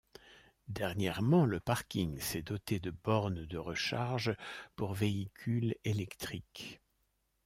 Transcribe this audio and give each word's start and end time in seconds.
Dernièrement, 0.69 1.45
le 1.45 1.59
parking 1.59 2.17
s'est 2.19 2.41
doté 2.41 2.79
de 2.79 2.89
bornes 2.89 3.45
de 3.45 3.57
recharge 3.59 4.35
pour 4.75 4.95
véhicules 4.95 5.75
éléctriques. 5.85 6.81